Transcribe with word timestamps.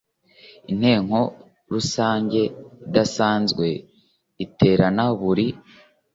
intenko 0.71 1.19
rusange 1.73 2.41
idasanzwe 2.85 3.67
iterana 4.45 5.05
buri 5.19 5.47